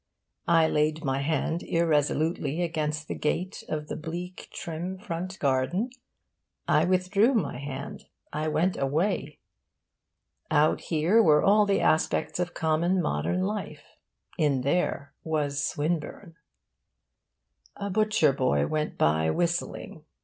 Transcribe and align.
I 0.47 0.67
laid 0.67 1.03
my 1.05 1.19
hand 1.21 1.61
irresolutely 1.61 2.63
against 2.63 3.07
the 3.07 3.13
gate 3.13 3.63
of 3.69 3.87
the 3.87 3.95
bleak 3.95 4.49
trim 4.51 4.97
front 4.97 5.37
garden, 5.37 5.91
I 6.67 6.85
withdrew 6.85 7.35
my 7.35 7.59
hand, 7.59 8.05
I 8.33 8.47
went 8.47 8.75
away. 8.77 9.37
Out 10.49 10.81
here 10.81 11.21
were 11.21 11.43
all 11.43 11.67
the 11.67 11.81
aspects 11.81 12.39
of 12.39 12.55
common 12.55 12.99
modern 12.99 13.43
life. 13.43 13.95
In 14.39 14.61
there 14.61 15.13
was 15.23 15.63
Swinburne. 15.63 16.33
A 17.75 17.91
butcher 17.91 18.33
boy 18.33 18.65
went 18.65 18.97
by, 18.97 19.29
whistling. 19.29 20.03